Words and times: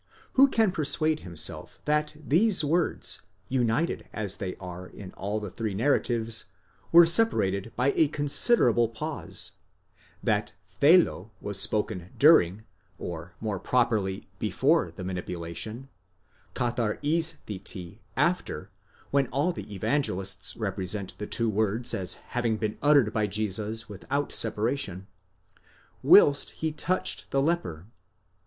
Who 0.33 0.47
can 0.47 0.71
persuade 0.71 1.19
himself 1.19 1.79
that 1.85 2.15
these 2.15 2.63
words, 2.63 3.21
united 3.49 4.09
as 4.11 4.37
they 4.37 4.55
are 4.55 4.87
in 4.87 5.11
all 5.11 5.39
the 5.39 5.51
three 5.51 5.75
narratives, 5.75 6.45
were 6.91 7.05
separated 7.05 7.71
by 7.75 7.91
a 7.95 8.07
considerable 8.07 8.89
pause—that 8.89 10.53
θέλω 10.81 11.29
was 11.39 11.59
spoken 11.59 12.09
during 12.17 12.63
or 12.97 13.35
more 13.39 13.59
properly 13.59 14.27
before 14.39 14.89
the 14.89 15.03
manipulation, 15.03 15.87
καθαρίσθητι 16.55 17.99
after, 18.17 18.71
when 19.11 19.27
all 19.27 19.51
the 19.51 19.71
Evangelists 19.71 20.57
represent 20.57 21.15
the 21.19 21.27
two 21.27 21.47
words 21.47 21.93
as 21.93 22.15
having 22.33 22.57
been 22.57 22.75
uttered 22.81 23.13
by 23.13 23.27
Jesus 23.27 23.87
without 23.87 24.31
separation, 24.31 25.05
whilst 26.01 26.49
he 26.57 26.71
touched 26.71 27.29
the 27.29 27.39
leper? 27.39 27.85